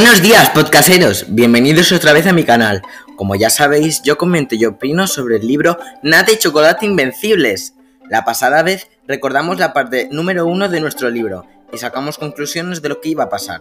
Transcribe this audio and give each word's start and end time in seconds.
Buenos 0.00 0.22
días, 0.22 0.50
podcasteros. 0.50 1.26
Bienvenidos 1.26 1.90
otra 1.90 2.12
vez 2.12 2.24
a 2.28 2.32
mi 2.32 2.44
canal. 2.44 2.82
Como 3.16 3.34
ya 3.34 3.50
sabéis, 3.50 4.00
yo 4.04 4.16
comento 4.16 4.54
y 4.54 4.64
opino 4.64 5.08
sobre 5.08 5.38
el 5.38 5.46
libro 5.48 5.76
Nata 6.04 6.30
y 6.30 6.36
Chocolate 6.36 6.86
Invencibles. 6.86 7.74
La 8.08 8.24
pasada 8.24 8.62
vez 8.62 8.86
recordamos 9.08 9.58
la 9.58 9.72
parte 9.72 10.08
número 10.12 10.46
uno 10.46 10.68
de 10.68 10.80
nuestro 10.80 11.10
libro 11.10 11.46
y 11.72 11.78
sacamos 11.78 12.16
conclusiones 12.16 12.80
de 12.80 12.90
lo 12.90 13.00
que 13.00 13.08
iba 13.08 13.24
a 13.24 13.28
pasar. 13.28 13.60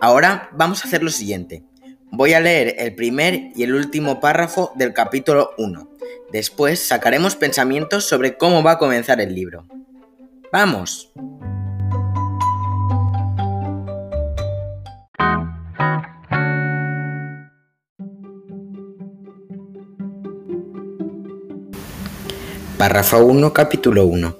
Ahora 0.00 0.48
vamos 0.52 0.82
a 0.82 0.88
hacer 0.88 1.02
lo 1.02 1.10
siguiente. 1.10 1.62
Voy 2.10 2.32
a 2.32 2.40
leer 2.40 2.76
el 2.78 2.94
primer 2.94 3.50
y 3.54 3.64
el 3.64 3.74
último 3.74 4.20
párrafo 4.20 4.72
del 4.76 4.94
capítulo 4.94 5.50
1. 5.58 5.90
Después 6.32 6.80
sacaremos 6.80 7.36
pensamientos 7.36 8.06
sobre 8.06 8.38
cómo 8.38 8.62
va 8.62 8.72
a 8.72 8.78
comenzar 8.78 9.20
el 9.20 9.34
libro. 9.34 9.66
¡Vamos! 10.50 11.12
Párrafo 22.78 23.24
1, 23.24 23.52
capítulo 23.52 24.04
1. 24.04 24.36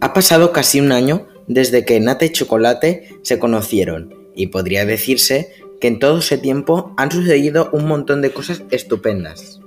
Ha 0.00 0.14
pasado 0.14 0.50
casi 0.50 0.80
un 0.80 0.92
año 0.92 1.28
desde 1.46 1.84
que 1.84 2.00
Nata 2.00 2.24
y 2.24 2.30
Chocolate 2.30 3.18
se 3.22 3.38
conocieron, 3.38 4.14
y 4.34 4.46
podría 4.46 4.86
decirse 4.86 5.52
que 5.78 5.88
en 5.88 5.98
todo 5.98 6.20
ese 6.20 6.38
tiempo 6.38 6.94
han 6.96 7.10
sucedido 7.10 7.68
un 7.72 7.86
montón 7.86 8.22
de 8.22 8.32
cosas 8.32 8.62
estupendas. 8.70 9.60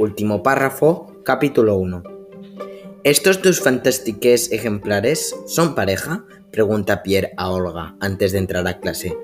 Último 0.00 0.42
párrafo, 0.42 1.12
capítulo 1.24 1.76
1. 1.76 2.02
¿Estos 3.04 3.40
dos 3.40 3.60
fantástiques 3.60 4.50
ejemplares 4.50 5.36
son 5.46 5.76
pareja? 5.76 6.24
pregunta 6.50 7.04
Pierre 7.04 7.34
a 7.36 7.50
Olga 7.50 7.94
antes 8.00 8.32
de 8.32 8.38
entrar 8.38 8.66
a 8.66 8.80
clase. 8.80 9.16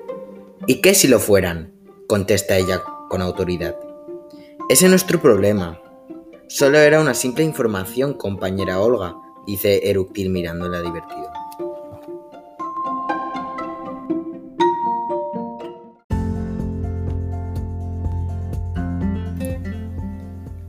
¿Y 0.67 0.75
qué 0.75 0.95
si 0.95 1.09
lo 1.09 1.19
fueran? 1.19 1.73
contesta 2.07 2.57
ella 2.57 2.81
con 3.09 3.21
autoridad. 3.21 3.75
Ese 4.69 4.85
es 4.85 4.89
nuestro 4.89 5.21
problema, 5.21 5.81
Solo 6.47 6.77
era 6.77 7.01
una 7.01 7.13
simple 7.13 7.43
información, 7.43 8.13
compañera 8.13 8.79
Olga, 8.79 9.15
dice 9.47 9.89
Eructil 9.89 10.29
mirándola 10.29 10.81
divertido. 10.81 11.31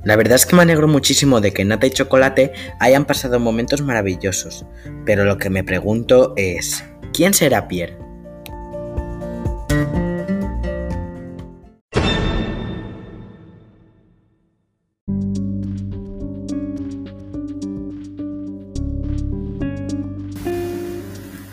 La 0.02 0.16
verdad 0.16 0.36
es 0.36 0.46
que 0.46 0.56
me 0.56 0.62
alegro 0.62 0.88
muchísimo 0.88 1.40
de 1.40 1.52
que 1.52 1.64
Nata 1.64 1.86
y 1.86 1.90
Chocolate 1.90 2.52
hayan 2.80 3.04
pasado 3.04 3.38
momentos 3.40 3.82
maravillosos, 3.82 4.64
pero 5.04 5.24
lo 5.24 5.36
que 5.36 5.50
me 5.50 5.64
pregunto 5.64 6.32
es, 6.36 6.84
¿quién 7.12 7.34
será 7.34 7.68
Pierre? 7.68 8.05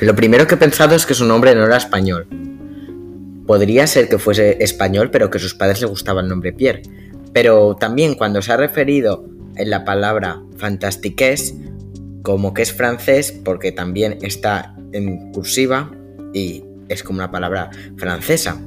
Lo 0.03 0.15
primero 0.15 0.45
que 0.47 0.55
he 0.55 0.57
pensado 0.57 0.95
es 0.95 1.05
que 1.05 1.13
su 1.13 1.23
nombre 1.23 1.55
no 1.55 1.63
era 1.63 1.77
español. 1.77 2.27
Podría 3.47 3.87
ser 3.87 4.09
que 4.09 4.17
fuese 4.17 4.61
español, 4.61 5.09
pero 5.11 5.29
que 5.29 5.37
a 5.37 5.41
sus 5.41 5.55
padres 5.55 5.79
le 5.79 5.87
gustaba 5.87 6.19
el 6.19 6.27
nombre 6.27 6.51
Pierre. 6.51 6.81
Pero 7.31 7.77
también 7.79 8.15
cuando 8.15 8.41
se 8.41 8.51
ha 8.51 8.57
referido 8.57 9.25
en 9.55 9.69
la 9.69 9.85
palabra 9.85 10.41
fantastiques, 10.57 11.55
como 12.21 12.53
que 12.53 12.63
es 12.63 12.73
francés, 12.73 13.31
porque 13.45 13.71
también 13.71 14.17
está 14.21 14.75
en 14.91 15.31
cursiva 15.31 15.89
y 16.33 16.65
es 16.89 17.01
como 17.01 17.19
una 17.19 17.31
palabra 17.31 17.69
francesa. 17.95 18.59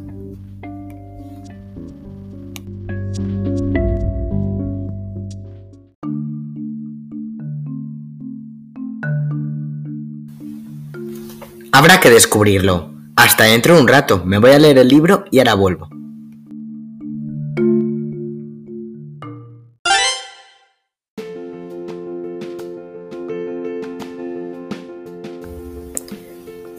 Habrá 11.78 12.00
que 12.00 12.08
descubrirlo. 12.08 12.90
Hasta 13.16 13.44
dentro 13.44 13.74
de 13.74 13.82
un 13.82 13.86
rato. 13.86 14.22
Me 14.24 14.38
voy 14.38 14.52
a 14.52 14.58
leer 14.58 14.78
el 14.78 14.88
libro 14.88 15.26
y 15.30 15.40
ahora 15.40 15.52
vuelvo. 15.52 15.90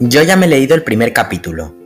Yo 0.00 0.22
ya 0.24 0.34
me 0.34 0.46
he 0.46 0.48
leído 0.48 0.74
el 0.74 0.82
primer 0.82 1.12
capítulo. 1.12 1.77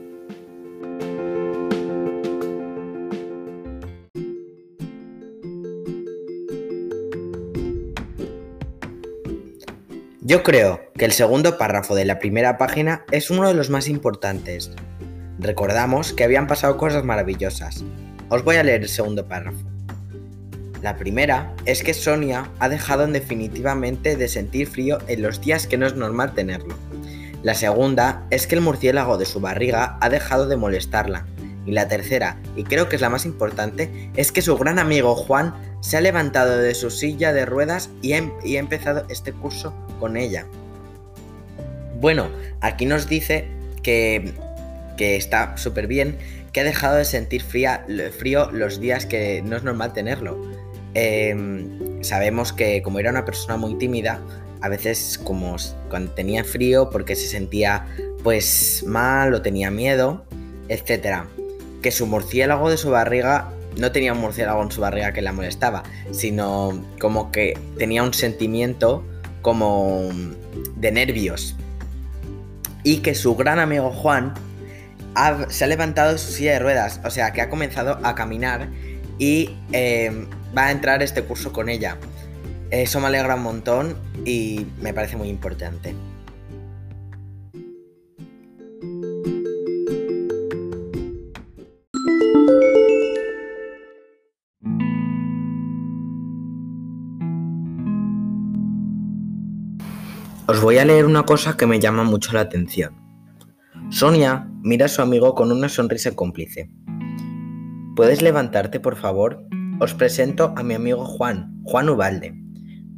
Yo 10.25 10.44
creo 10.44 10.81
que 10.97 11.05
el 11.05 11.10
segundo 11.10 11.59
párrafo 11.59 11.97
de 11.97 12.05
la 12.05 12.21
primera 12.21 12.56
página 12.56 13.05
es 13.10 13.28
uno 13.28 13.49
de 13.49 13.55
los 13.55 13.71
más 13.71 13.88
importantes. 13.88 14.71
Recordamos 15.41 16.12
que 16.12 16.22
habían 16.22 16.47
pasado 16.47 16.77
cosas 16.77 17.03
maravillosas. 17.03 17.83
Os 18.28 18.44
voy 18.44 18.55
a 18.55 18.62
leer 18.62 18.83
el 18.83 18.88
segundo 18.88 19.27
párrafo. 19.27 19.66
La 20.81 20.97
primera 20.97 21.53
es 21.65 21.83
que 21.83 21.93
Sonia 21.93 22.49
ha 22.60 22.69
dejado 22.69 23.05
definitivamente 23.09 24.15
de 24.15 24.28
sentir 24.28 24.69
frío 24.69 24.99
en 25.09 25.22
los 25.22 25.41
días 25.41 25.66
que 25.66 25.77
no 25.77 25.88
es 25.88 25.97
normal 25.97 26.34
tenerlo. 26.34 26.77
La 27.43 27.54
segunda 27.54 28.25
es 28.31 28.47
que 28.47 28.54
el 28.54 28.60
murciélago 28.60 29.19
de 29.19 29.27
su 29.27 29.41
barriga 29.41 29.99
ha 30.00 30.09
dejado 30.09 30.47
de 30.47 30.56
molestarla. 30.56 31.27
Y 31.66 31.72
la 31.72 31.89
tercera, 31.89 32.41
y 32.54 32.62
creo 32.62 32.89
que 32.89 32.94
es 32.94 33.03
la 33.03 33.10
más 33.10 33.27
importante, 33.27 34.12
es 34.15 34.31
que 34.31 34.43
su 34.43 34.56
gran 34.56 34.78
amigo 34.78 35.16
Juan 35.16 35.53
se 35.81 35.97
ha 35.97 36.00
levantado 36.00 36.59
de 36.59 36.77
su 36.77 36.91
silla 36.91 37.33
de 37.33 37.44
ruedas 37.44 37.91
y 38.03 38.12
ha, 38.12 38.19
em-, 38.19 38.33
empezado 38.44 39.04
este 39.09 39.33
curso 39.33 39.75
con 40.02 40.16
ella. 40.16 40.46
Bueno, 42.00 42.28
aquí 42.60 42.86
nos 42.86 43.08
dice 43.08 43.44
que, 43.84 44.34
está 44.98 45.56
súper 45.56 45.86
bien, 45.86 46.18
que 46.52 46.60
ha 46.60 46.64
dejado 46.64 46.96
de 46.96 47.04
sentir 47.04 47.42
frío 47.42 48.50
los 48.50 48.80
días 48.80 49.06
que 49.06 49.42
no 49.42 49.56
es 49.56 49.62
normal 49.62 49.92
tenerlo. 49.92 50.36
Em, 50.94 52.02
sabemos 52.02 52.52
que 52.52 52.82
como 52.82 52.98
era 52.98 53.10
una 53.10 53.24
persona 53.24 53.56
muy 53.56 53.78
tímida, 53.78 54.20
a 54.60 54.68
veces 54.68 55.20
como 55.22 55.56
cuando 55.88 56.10
tenía 56.12 56.42
frío 56.42 56.91
porque 56.91 57.14
se 57.14 57.28
sentía 57.28 57.86
pues 58.24 58.84
mal 58.84 59.32
o 59.32 59.41
tenía 59.41 59.70
miedo, 59.70 60.24
etc. 60.68 61.24
Que 61.80 61.92
su 61.92 62.06
murciélago 62.06 62.70
de 62.70 62.76
su 62.76 62.91
barriga 62.91 63.52
no 63.76 63.92
tenía 63.92 64.12
un 64.12 64.18
murciélago 64.18 64.62
en 64.62 64.72
su 64.72 64.80
barriga 64.80 65.12
que 65.12 65.22
la 65.22 65.32
molestaba, 65.32 65.84
sino 66.10 66.84
como 67.00 67.30
que 67.30 67.56
tenía 67.78 68.02
un 68.02 68.12
sentimiento 68.12 69.04
como 69.42 70.08
de 70.76 70.92
nervios. 70.92 71.56
Y 72.84 72.98
que 72.98 73.14
su 73.14 73.36
gran 73.36 73.58
amigo 73.58 73.91
Juan 73.91 74.34
se 75.48 75.64
ha 75.64 75.66
levantado 75.66 76.12
de 76.12 76.19
su 76.19 76.32
silla 76.32 76.53
de 76.53 76.58
ruedas, 76.58 77.00
o 77.04 77.10
sea 77.10 77.32
que 77.32 77.42
ha 77.42 77.50
comenzado 77.50 77.98
a 78.03 78.14
caminar 78.14 78.69
y 79.19 79.50
em, 79.72 80.26
va 80.56 80.66
a 80.66 80.70
entrar 80.70 81.03
este 81.03 81.22
curso 81.22 81.53
con 81.53 81.69
ella. 81.69 81.98
Eso 82.70 83.00
me 83.00 83.08
alegra 83.08 83.34
un 83.34 83.42
montón 83.42 83.97
y 84.25 84.66
me 84.80 84.94
parece 84.94 85.16
muy 85.16 85.28
importante. 85.28 85.94
Os 100.53 100.60
voy 100.60 100.77
a 100.77 100.84
leer 100.84 101.07
una 101.07 101.22
cosa 101.22 101.57
que 101.57 101.66
me 101.66 101.81
llama 101.81 102.04
mucho 102.04 102.34
la 102.34 102.41
atención. 102.41 102.95
Sonia 103.89 104.51
mira 104.63 104.84
a 104.84 104.89
su 104.91 105.01
amigo 105.01 105.34
con 105.34 105.51
una 105.51 105.71
sonrisa 105.71 106.15
cómplice. 106.15 106.71
¿Puedes 107.97 108.21
levantarte, 108.21 108.78
por 108.78 108.97
favor? 108.97 109.47
Os 109.81 109.95
presento 109.95 110.53
a 110.54 110.63
mi 110.63 110.75
amigo 110.75 111.07
Juan, 111.07 111.59
Juan 111.65 111.89
Ubalde, 111.89 112.34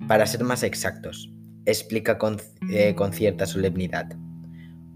para 0.09 0.27
ser 0.27 0.43
más 0.43 0.65
exactos, 0.65 1.33
explica 1.65 2.19
con, 2.19 2.39
eh, 2.73 2.97
con 2.97 3.13
cierta 3.13 3.47
solemnidad. 3.47 4.09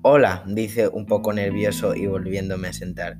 Hola, 0.02 0.42
dice 0.48 0.88
un 0.88 1.06
poco 1.06 1.32
nervioso 1.32 1.94
y 1.94 2.08
volviéndome 2.08 2.66
a 2.66 2.72
sentar. 2.72 3.18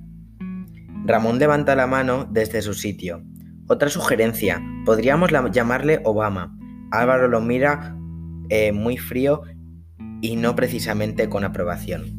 Ramón 1.07 1.39
levanta 1.39 1.77
la 1.77 1.87
mano 1.87 2.29
desde 2.29 2.61
su 2.61 2.75
sitio. 2.75 3.23
Otra 3.69 3.89
sugerencia, 3.89 4.61
podríamos 4.85 5.31
llamarle 5.53 6.01
Obama. 6.05 6.59
Álvaro 6.91 7.29
lo 7.29 7.41
mira 7.41 7.98
eh, 8.49 8.73
muy 8.73 8.97
frío 8.97 9.43
y 10.21 10.37
no 10.37 10.55
precisamente 10.57 11.29
con 11.29 11.45
aprobación. 11.45 12.17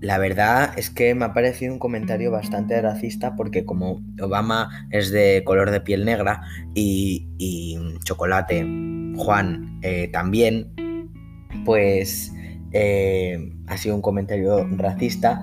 La 0.00 0.18
verdad 0.18 0.78
es 0.78 0.90
que 0.90 1.14
me 1.14 1.24
ha 1.24 1.34
parecido 1.34 1.72
un 1.72 1.80
comentario 1.80 2.30
bastante 2.30 2.80
racista 2.80 3.34
porque 3.34 3.64
como 3.64 4.00
Obama 4.20 4.86
es 4.90 5.10
de 5.10 5.42
color 5.44 5.72
de 5.72 5.80
piel 5.80 6.04
negra 6.04 6.42
y, 6.74 7.76
Chocolate, 8.04 8.64
Juan 9.16 9.80
eh, 9.82 10.08
también, 10.12 10.72
pues 11.64 12.32
eh, 12.72 13.52
ha 13.66 13.76
sido 13.76 13.96
un 13.96 14.02
comentario 14.02 14.68
racista 14.76 15.42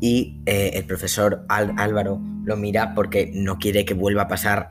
y 0.00 0.40
el 0.46 0.84
profesor 0.84 1.44
Álvaro 1.48 2.20
lo 2.44 2.56
mira 2.56 2.94
porque 2.94 3.32
no 3.34 3.58
quiere 3.58 3.84
que 3.84 3.94
vuelva 3.94 4.22
a 4.22 4.28
pasar 4.28 4.68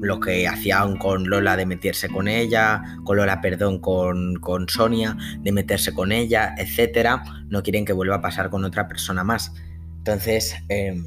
lo 0.00 0.20
que 0.20 0.46
hacían 0.46 0.96
con 0.96 1.28
Lola 1.28 1.56
de 1.56 1.66
meterse 1.66 2.08
con 2.08 2.28
ella, 2.28 2.82
con 3.04 3.16
Lola, 3.16 3.40
perdón, 3.40 3.80
con, 3.80 4.36
con 4.36 4.68
Sonia, 4.68 5.16
de 5.40 5.52
meterse 5.52 5.92
con 5.92 6.12
ella, 6.12 6.54
etcétera. 6.58 7.22
No 7.48 7.62
quieren 7.62 7.84
que 7.84 7.92
vuelva 7.92 8.16
a 8.16 8.20
pasar 8.20 8.50
con 8.50 8.64
otra 8.64 8.88
persona 8.88 9.24
más. 9.24 9.52
Entonces, 9.98 10.54
em, 10.68 11.04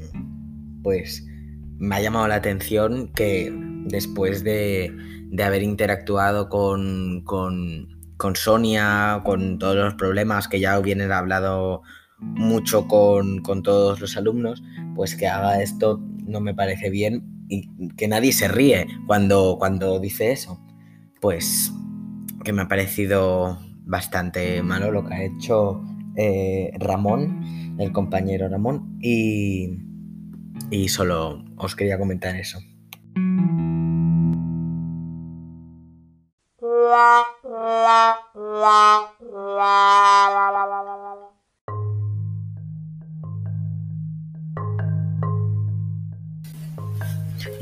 pues 0.82 1.26
me 1.78 1.96
ha 1.96 2.00
llamado 2.00 2.28
la 2.28 2.36
atención 2.36 3.08
que 3.14 3.52
después 3.86 4.44
de, 4.44 4.94
de 5.30 5.42
haber 5.42 5.62
interactuado 5.62 6.48
con, 6.48 7.22
con, 7.24 7.88
con, 8.16 8.36
Sonia, 8.36 9.22
con 9.24 9.58
todos 9.58 9.76
los 9.76 9.94
problemas 9.94 10.48
que 10.48 10.60
ya 10.60 10.78
vienen 10.78 11.10
hablado 11.10 11.82
mucho 12.18 12.86
con, 12.86 13.42
con 13.42 13.62
todos 13.62 14.00
los 14.00 14.16
alumnos, 14.16 14.62
pues 14.94 15.16
que 15.16 15.26
haga 15.26 15.60
esto 15.60 16.00
no 16.24 16.40
me 16.40 16.54
parece 16.54 16.88
bien 16.88 17.31
que 17.96 18.08
nadie 18.08 18.32
se 18.32 18.48
ríe 18.48 18.86
cuando, 19.06 19.56
cuando 19.58 20.00
dice 20.00 20.32
eso. 20.32 20.60
Pues 21.20 21.72
que 22.44 22.52
me 22.52 22.62
ha 22.62 22.68
parecido 22.68 23.58
bastante 23.84 24.62
malo 24.62 24.90
lo 24.90 25.04
que 25.04 25.14
ha 25.14 25.22
hecho 25.24 25.82
eh, 26.16 26.70
Ramón, 26.78 27.76
el 27.78 27.92
compañero 27.92 28.48
Ramón, 28.48 28.98
y, 29.00 29.78
y 30.70 30.88
solo 30.88 31.44
os 31.56 31.76
quería 31.76 31.98
comentar 31.98 32.36
eso. 32.36 32.58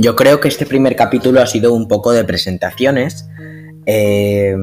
Yo 0.03 0.17
creo 0.17 0.41
que 0.41 0.49
este 0.49 0.65
primer 0.65 0.97
capítulo 0.97 1.43
ha 1.43 1.47
sido 1.47 1.75
un 1.75 1.87
poco 1.87 2.13
de 2.13 2.25
presentaciones. 2.25 3.29
Eh, 3.85 4.57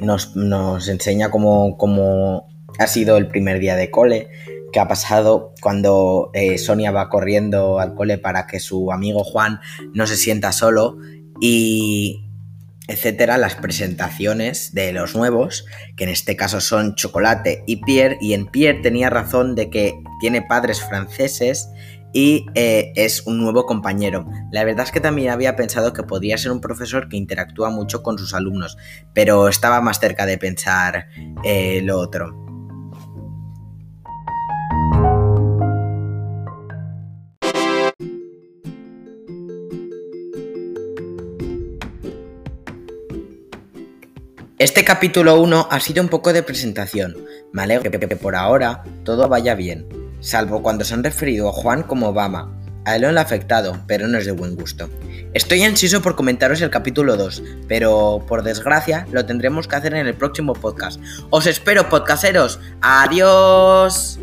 nos, 0.00 0.88
enseña 0.88 1.30
cómo, 1.30 2.48
ha 2.78 2.86
sido 2.86 3.18
el 3.18 3.26
primer 3.26 3.58
día 3.58 3.76
de 3.76 3.90
cole, 3.90 4.28
qué 4.72 4.80
ha 4.80 4.88
pasado 4.88 5.52
cuando 5.60 6.30
eh, 6.32 6.56
Sonia 6.56 6.92
va 6.92 7.10
corriendo 7.10 7.78
al 7.78 7.94
cole 7.94 8.16
para 8.16 8.46
que 8.46 8.58
su 8.58 8.90
amigo 8.90 9.22
Juan 9.22 9.60
no 9.92 10.06
se 10.06 10.16
sienta 10.16 10.50
solo 10.50 10.96
y 11.42 12.24
etcétera, 12.88 13.38
las 13.38 13.54
presentaciones 13.56 14.74
de 14.74 14.92
los 14.92 15.14
nuevos, 15.14 15.66
que 15.96 16.04
en 16.04 16.10
este 16.10 16.36
caso 16.36 16.60
son 16.60 16.94
Chocolate 16.94 17.64
y 17.66 17.76
Pierre, 17.76 18.18
y 18.20 18.34
en 18.34 18.46
Pierre 18.46 18.80
tenía 18.82 19.08
razón 19.08 19.54
de 19.54 19.70
que 19.70 19.94
tiene 20.20 20.42
padres 20.42 20.82
franceses 20.82 21.68
y 22.14 22.46
eh, 22.54 22.92
es 22.94 23.26
un 23.26 23.38
nuevo 23.38 23.66
compañero. 23.66 24.26
La 24.50 24.64
verdad 24.64 24.86
es 24.86 24.92
que 24.92 25.00
también 25.00 25.30
había 25.30 25.56
pensado 25.56 25.92
que 25.92 26.04
podría 26.04 26.38
ser 26.38 26.52
un 26.52 26.60
profesor 26.60 27.08
que 27.08 27.16
interactúa 27.16 27.68
mucho 27.70 28.02
con 28.02 28.16
sus 28.16 28.32
alumnos, 28.32 28.78
pero 29.12 29.48
estaba 29.48 29.82
más 29.82 29.98
cerca 29.98 30.24
de 30.24 30.38
pensar 30.38 31.08
eh, 31.42 31.82
lo 31.82 31.98
otro. 31.98 32.40
Este 44.56 44.84
capítulo 44.84 45.40
1 45.42 45.68
ha 45.68 45.80
sido 45.80 46.00
un 46.00 46.08
poco 46.08 46.32
de 46.32 46.44
presentación. 46.44 47.16
Me 47.52 47.64
alegro 47.64 47.90
que 47.90 48.16
por 48.16 48.36
ahora 48.36 48.84
todo 49.02 49.28
vaya 49.28 49.54
bien 49.56 49.93
salvo 50.24 50.62
cuando 50.62 50.84
se 50.84 50.94
han 50.94 51.04
referido 51.04 51.48
a 51.48 51.52
Juan 51.52 51.82
como 51.82 52.08
Obama. 52.08 52.50
A 52.86 52.96
él 52.96 53.02
lo 53.02 53.08
han 53.08 53.18
afectado, 53.18 53.78
pero 53.86 54.08
no 54.08 54.18
es 54.18 54.26
de 54.26 54.32
buen 54.32 54.56
gusto. 54.56 54.90
Estoy 55.32 55.62
ansioso 55.62 56.02
por 56.02 56.16
comentaros 56.16 56.60
el 56.60 56.70
capítulo 56.70 57.16
2, 57.16 57.42
pero 57.66 58.24
por 58.26 58.42
desgracia 58.42 59.06
lo 59.10 59.24
tendremos 59.24 59.68
que 59.68 59.76
hacer 59.76 59.94
en 59.94 60.06
el 60.06 60.14
próximo 60.14 60.52
podcast. 60.52 61.00
Os 61.30 61.46
espero, 61.46 61.88
podcasteros. 61.88 62.60
Adiós. 62.82 64.18